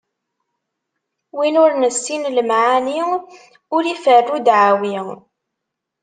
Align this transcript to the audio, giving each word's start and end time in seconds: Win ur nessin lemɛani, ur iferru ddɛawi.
Win 1.37 1.55
ur 1.63 1.71
nessin 1.81 2.23
lemɛani, 2.35 3.01
ur 3.75 3.83
iferru 3.93 4.37
ddɛawi. 4.41 4.97